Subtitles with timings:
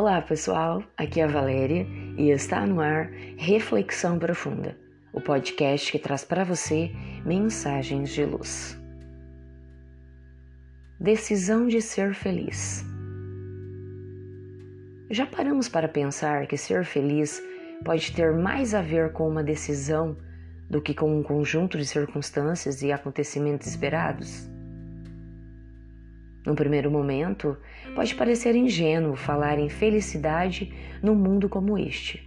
[0.00, 1.84] Olá pessoal, aqui é a Valéria
[2.16, 4.78] e está no ar Reflexão Profunda,
[5.12, 6.92] o podcast que traz para você
[7.26, 8.80] mensagens de luz.
[11.00, 12.84] Decisão de ser feliz.
[15.10, 17.42] Já paramos para pensar que ser feliz
[17.84, 20.16] pode ter mais a ver com uma decisão
[20.70, 24.48] do que com um conjunto de circunstâncias e acontecimentos esperados?
[26.48, 27.58] No primeiro momento,
[27.94, 32.26] pode parecer ingênuo falar em felicidade num mundo como este,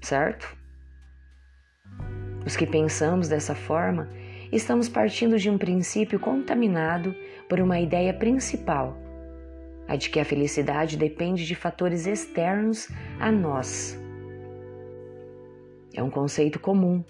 [0.00, 0.56] certo?
[2.46, 4.08] Os que pensamos dessa forma
[4.52, 7.12] estamos partindo de um princípio contaminado
[7.48, 8.96] por uma ideia principal,
[9.88, 14.00] a de que a felicidade depende de fatores externos a nós.
[15.92, 17.04] É um conceito comum,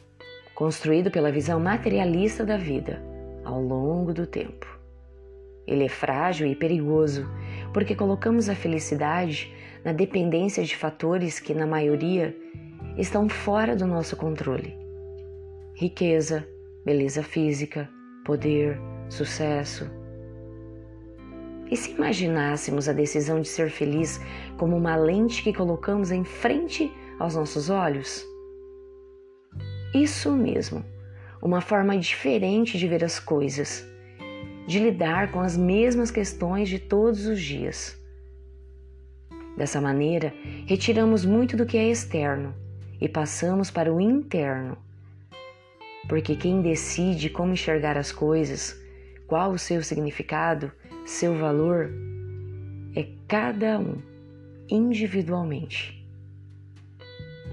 [0.54, 3.02] construído pela visão materialista da vida
[3.44, 4.75] ao longo do tempo.
[5.66, 7.28] Ele é frágil e perigoso
[7.72, 9.52] porque colocamos a felicidade
[9.84, 12.36] na dependência de fatores que, na maioria,
[12.96, 14.76] estão fora do nosso controle.
[15.74, 16.46] Riqueza,
[16.84, 17.88] beleza física,
[18.24, 18.78] poder,
[19.08, 19.90] sucesso.
[21.70, 24.20] E se imaginássemos a decisão de ser feliz
[24.56, 28.24] como uma lente que colocamos em frente aos nossos olhos?
[29.92, 30.84] Isso mesmo,
[31.42, 33.86] uma forma diferente de ver as coisas
[34.66, 37.96] de lidar com as mesmas questões de todos os dias.
[39.56, 40.34] Dessa maneira,
[40.66, 42.54] retiramos muito do que é externo
[43.00, 44.76] e passamos para o interno.
[46.08, 48.78] Porque quem decide como enxergar as coisas,
[49.26, 50.70] qual o seu significado,
[51.04, 51.90] seu valor,
[52.94, 54.00] é cada um,
[54.68, 56.06] individualmente.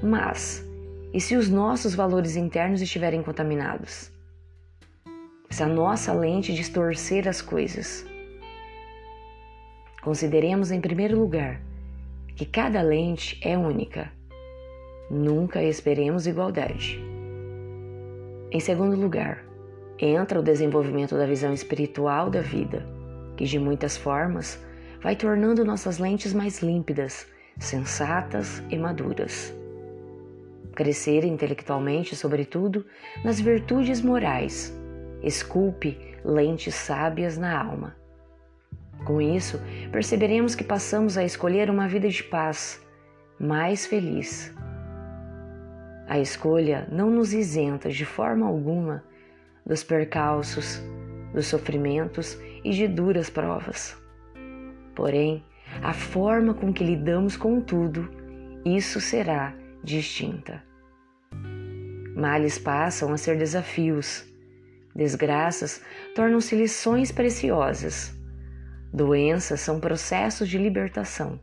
[0.01, 0.65] Mas,
[1.13, 4.12] e se os nossos valores internos estiverem contaminados?
[5.53, 8.03] Se a nossa lente distorcer as coisas.
[10.01, 11.61] Consideremos em primeiro lugar
[12.35, 14.11] que cada lente é única.
[15.11, 16.99] Nunca esperemos igualdade.
[18.51, 19.45] Em segundo lugar,
[19.99, 22.83] entra o desenvolvimento da visão espiritual da vida,
[23.37, 24.59] que de muitas formas
[25.03, 27.27] vai tornando nossas lentes mais límpidas,
[27.59, 29.53] sensatas e maduras.
[30.73, 32.83] Crescer intelectualmente, sobretudo,
[33.23, 34.81] nas virtudes morais
[35.23, 37.95] esculpe lentes sábias na alma.
[39.05, 39.59] Com isso,
[39.91, 42.81] perceberemos que passamos a escolher uma vida de paz,
[43.39, 44.53] mais feliz.
[46.07, 49.03] A escolha não nos isenta de forma alguma
[49.65, 50.81] dos percalços,
[51.33, 53.97] dos sofrimentos e de duras provas.
[54.95, 55.43] Porém,
[55.81, 58.09] a forma com que lidamos com tudo,
[58.63, 59.53] isso será
[59.83, 60.63] distinta.
[62.15, 64.32] Males passam a ser desafios
[64.95, 65.81] Desgraças
[66.15, 68.13] tornam-se lições preciosas.
[68.93, 71.39] Doenças são processos de libertação.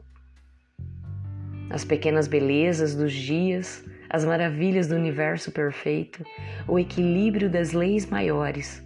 [1.68, 6.24] As pequenas belezas dos dias, as maravilhas do universo perfeito,
[6.66, 8.82] o equilíbrio das leis maiores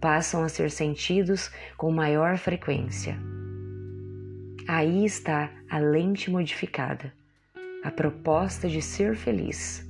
[0.00, 3.16] passam a ser sentidos com maior frequência.
[4.66, 7.12] Aí está a lente modificada,
[7.84, 9.88] a proposta de ser feliz.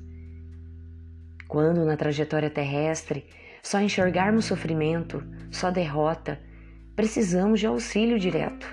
[1.48, 3.26] Quando na trajetória terrestre
[3.62, 6.40] só enxergarmos sofrimento, só derrota,
[6.96, 8.66] precisamos de auxílio direto.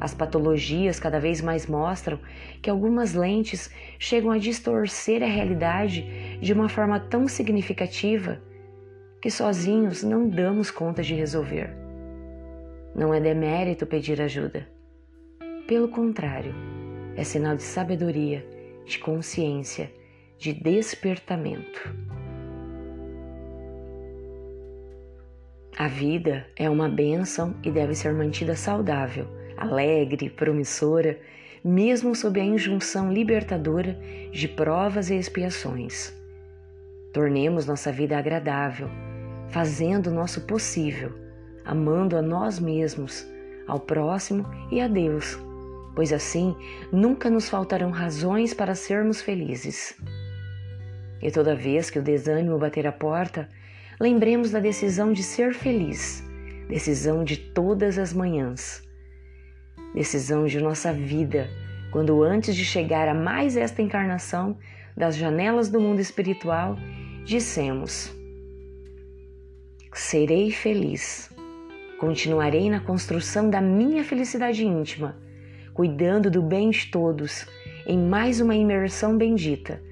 [0.00, 2.18] As patologias cada vez mais mostram
[2.60, 8.40] que algumas lentes chegam a distorcer a realidade de uma forma tão significativa
[9.20, 11.70] que sozinhos não damos conta de resolver.
[12.94, 14.68] Não é demérito pedir ajuda.
[15.66, 16.54] Pelo contrário,
[17.16, 18.44] é sinal de sabedoria,
[18.84, 19.90] de consciência,
[20.38, 21.94] de despertamento.
[25.82, 29.26] A vida é uma bênção e deve ser mantida saudável,
[29.56, 31.18] alegre, promissora,
[31.64, 33.98] mesmo sob a injunção libertadora
[34.30, 36.16] de provas e expiações.
[37.12, 38.88] Tornemos nossa vida agradável,
[39.48, 41.12] fazendo o nosso possível,
[41.64, 43.26] amando a nós mesmos,
[43.66, 45.36] ao próximo e a Deus,
[45.96, 46.54] pois assim
[46.92, 50.00] nunca nos faltarão razões para sermos felizes.
[51.20, 53.48] E toda vez que o desânimo bater a porta,
[54.00, 56.24] lembremos da decisão de ser feliz,
[56.68, 58.82] decisão de todas as manhãs,
[59.94, 61.48] decisão de nossa vida,
[61.90, 64.56] quando antes de chegar a mais esta encarnação
[64.96, 66.76] das janelas do mundo espiritual,
[67.24, 68.12] dissemos:
[69.92, 71.30] Serei feliz,
[71.98, 75.16] continuarei na construção da minha felicidade íntima,
[75.74, 77.46] cuidando do bem de todos,
[77.86, 79.82] em mais uma imersão bendita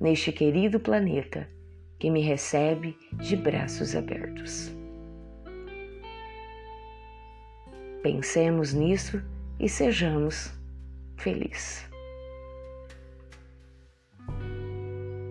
[0.00, 1.53] neste querido planeta
[2.04, 4.70] que me recebe de braços abertos.
[8.02, 9.22] Pensemos nisso
[9.58, 10.52] e sejamos
[11.16, 11.88] feliz.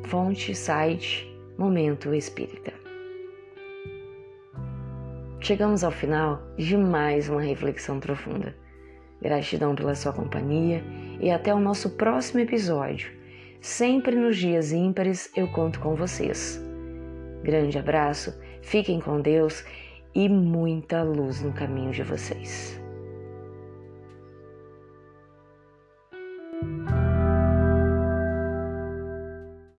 [0.05, 2.73] Fonte, site, Momento Espírita.
[5.41, 8.55] Chegamos ao final de mais uma reflexão profunda.
[9.21, 10.83] Gratidão pela sua companhia
[11.21, 13.11] e até o nosso próximo episódio.
[13.63, 16.61] Sempre nos dias ímpares eu conto com vocês.
[17.43, 19.63] Grande abraço, fiquem com Deus
[20.13, 22.82] e muita luz no caminho de vocês.